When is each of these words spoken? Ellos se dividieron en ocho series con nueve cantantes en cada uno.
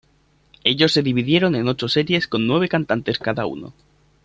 Ellos 0.63 0.93
se 0.93 1.03
dividieron 1.03 1.53
en 1.53 1.67
ocho 1.67 1.87
series 1.87 2.27
con 2.27 2.47
nueve 2.47 2.67
cantantes 2.67 3.19
en 3.19 3.23
cada 3.23 3.45
uno. 3.45 3.71